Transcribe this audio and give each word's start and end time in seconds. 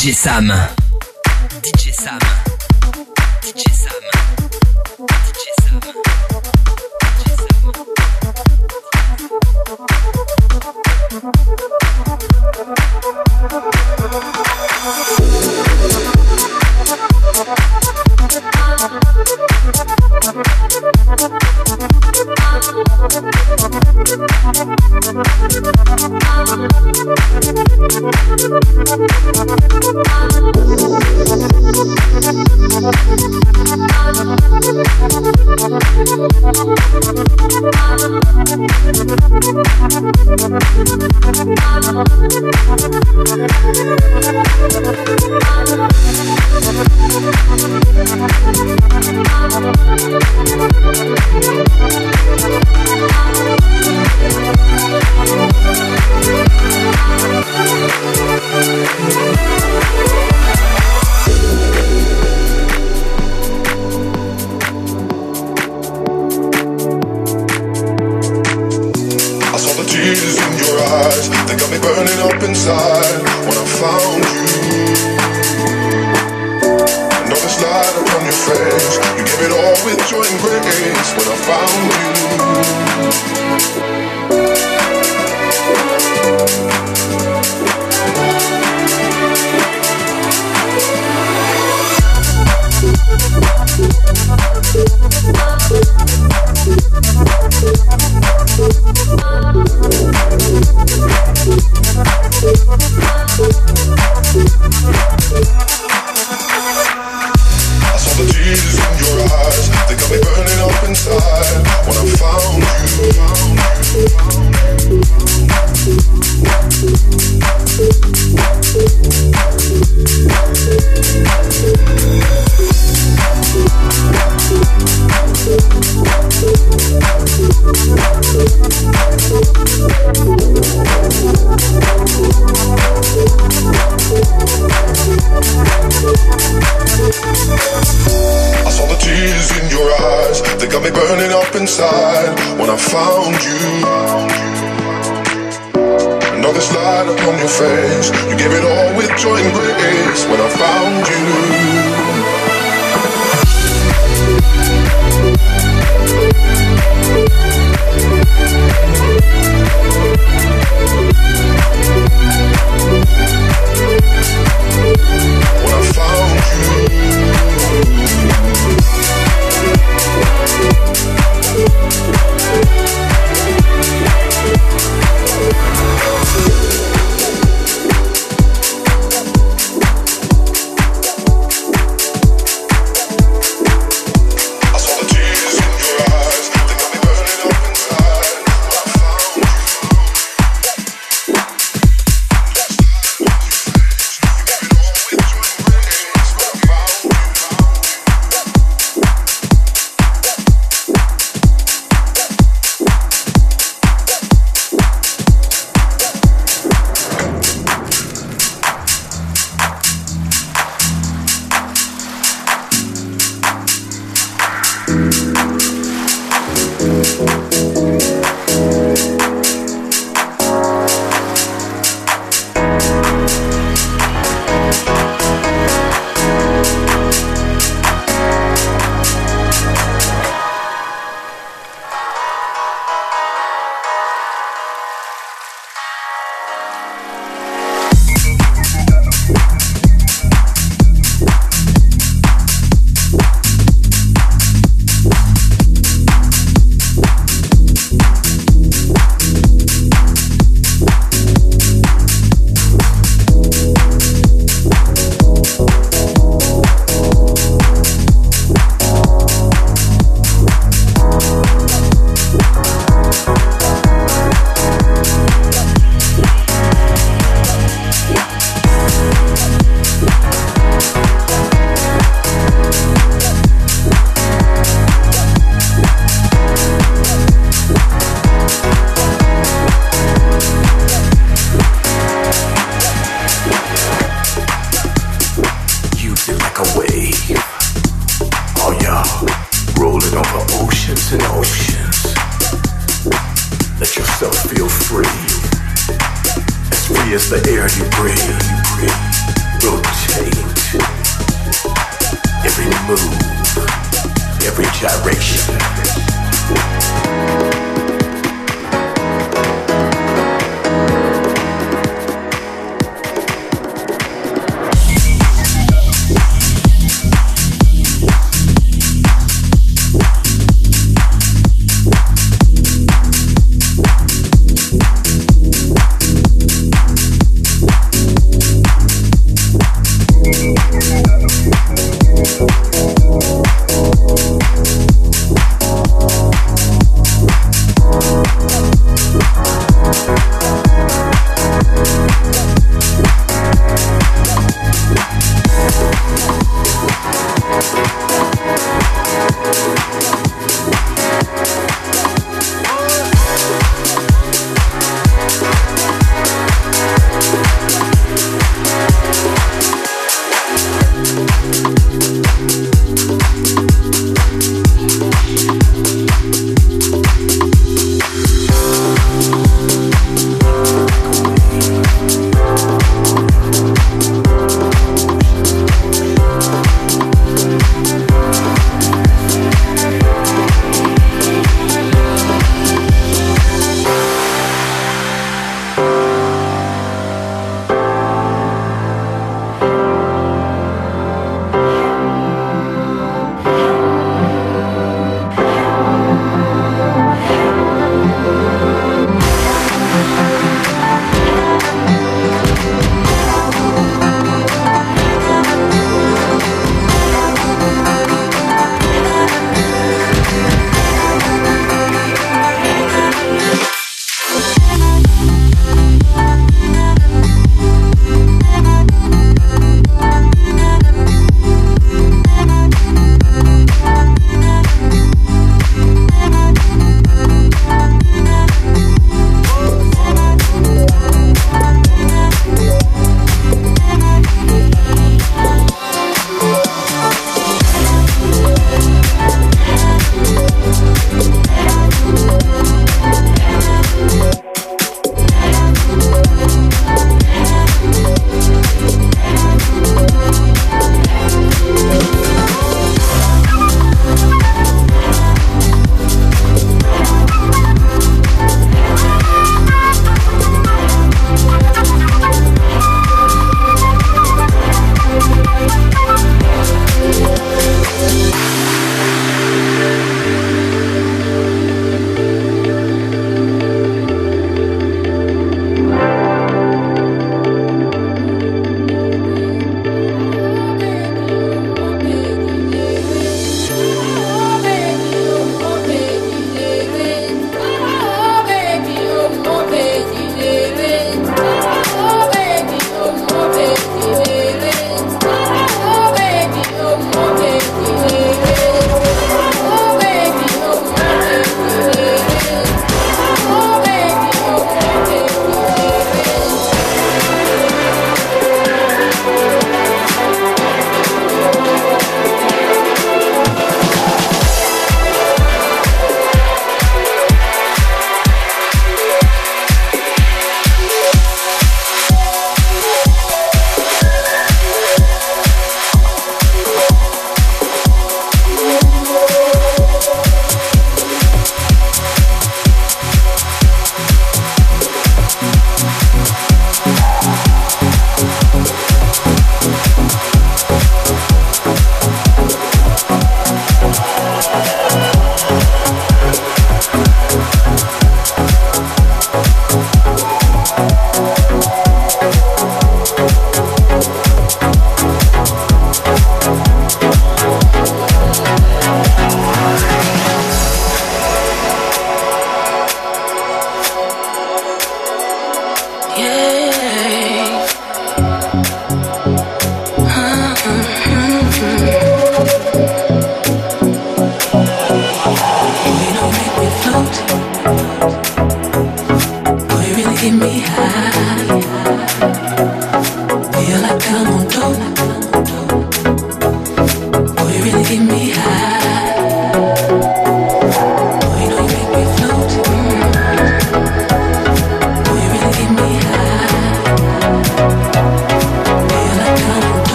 DJ 0.00 0.14
Sam. 0.14 0.48
DJ 1.60 1.92
Sam. 1.92 2.39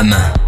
Jam. 0.00 0.39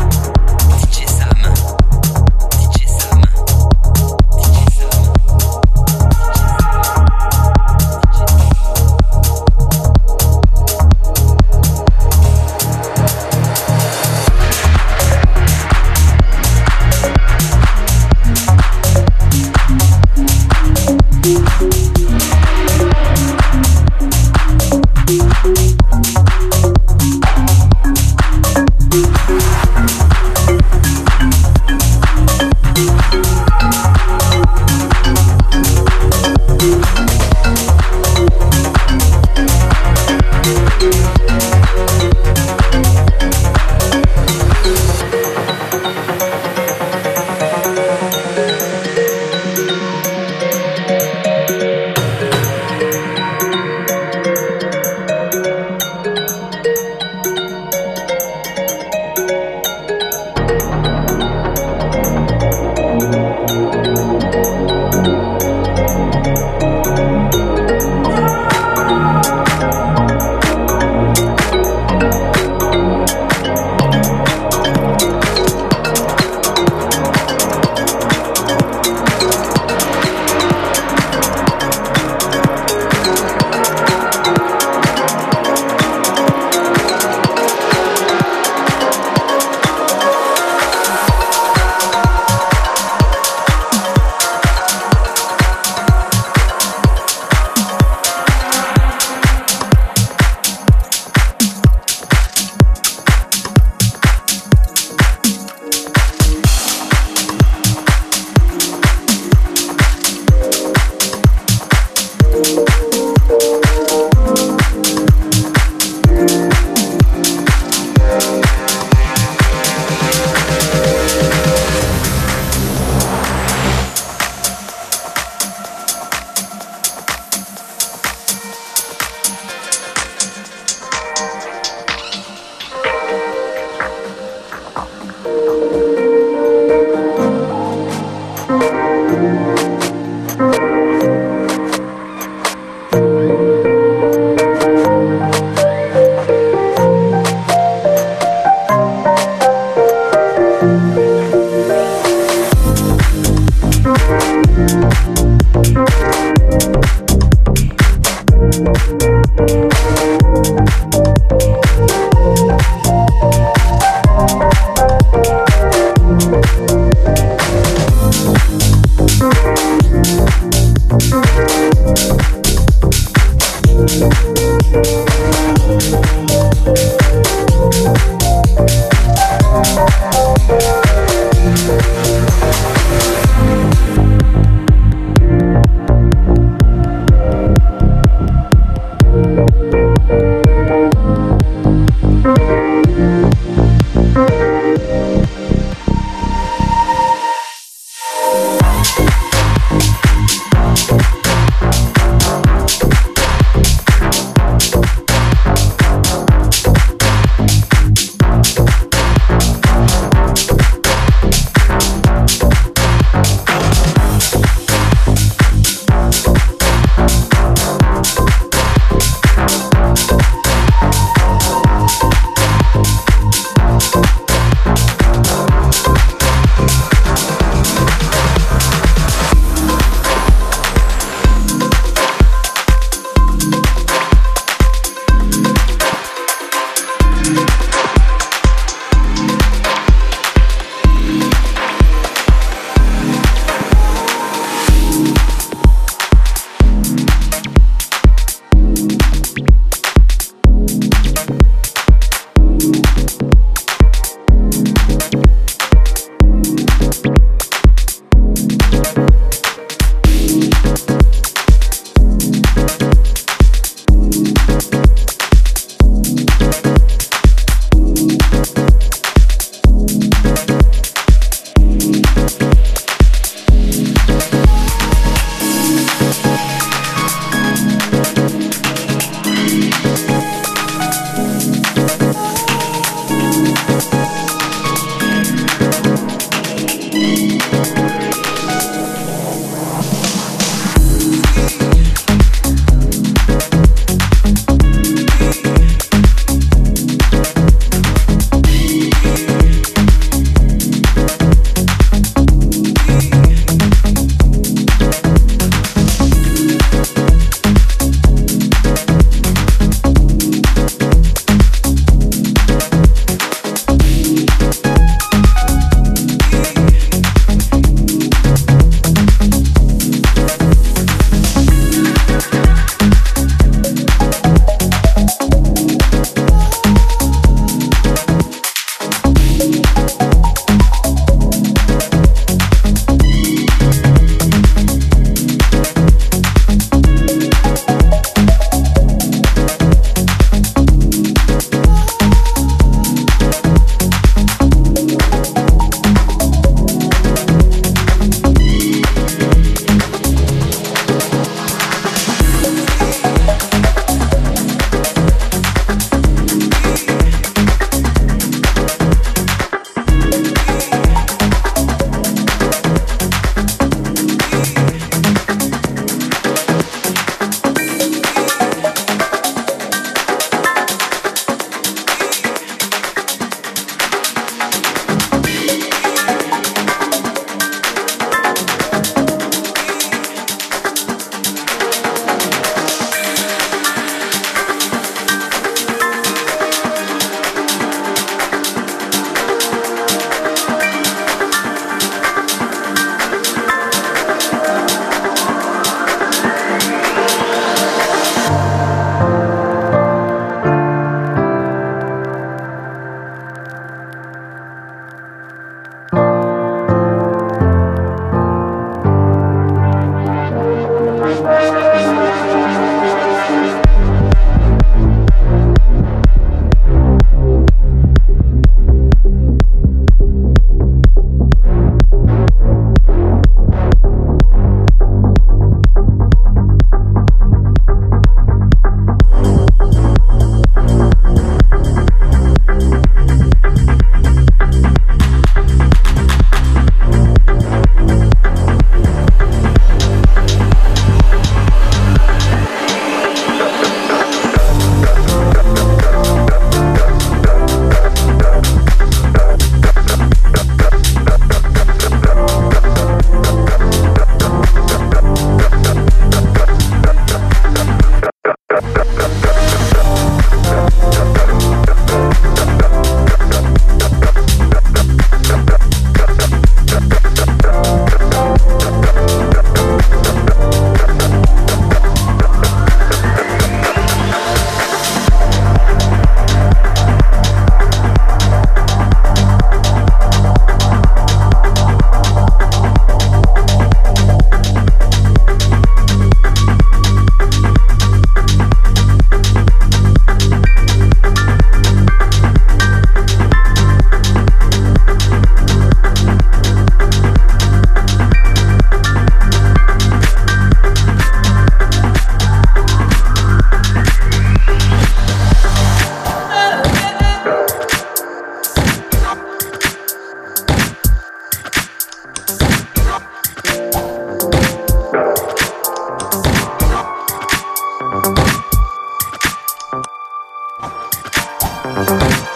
Thank 521.65 522.32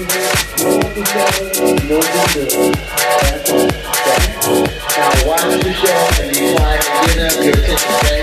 Now 0.00 0.06
watch 5.26 5.42
the 5.62 5.72
show 5.74 6.22
and 6.22 6.32
be 6.32 6.40
quiet 6.56 6.84
and 7.18 7.34
get 7.42 8.14
up. 8.14 8.19